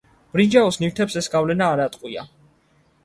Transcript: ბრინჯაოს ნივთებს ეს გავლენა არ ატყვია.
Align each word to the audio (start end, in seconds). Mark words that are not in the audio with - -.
ბრინჯაოს 0.35 0.79
ნივთებს 0.83 1.19
ეს 1.21 1.29
გავლენა 1.35 1.69
არ 1.75 1.85
ატყვია. 1.85 2.25